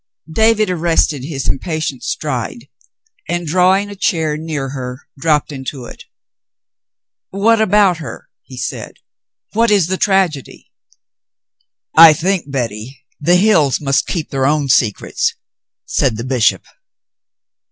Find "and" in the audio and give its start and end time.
3.29-3.45